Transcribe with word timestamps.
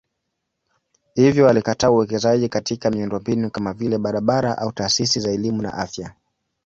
Hivyo 1.15 1.49
alikataa 1.49 1.89
uwekezaji 1.89 2.49
katika 2.49 2.91
miundombinu 2.91 3.51
kama 3.51 3.73
vile 3.73 3.97
barabara 3.97 4.57
au 4.57 4.71
taasisi 4.71 5.19
za 5.19 5.31
elimu 5.31 5.61
na 5.61 5.73
afya. 5.73 6.13